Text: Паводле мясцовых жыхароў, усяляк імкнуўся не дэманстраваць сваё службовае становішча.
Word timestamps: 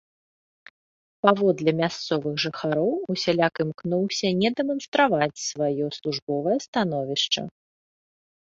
Паводле 1.25 1.71
мясцовых 1.81 2.33
жыхароў, 2.45 2.89
усяляк 3.15 3.55
імкнуўся 3.65 4.27
не 4.41 4.49
дэманстраваць 4.61 5.43
сваё 5.51 5.85
службовае 5.99 6.57
становішча. 6.67 7.41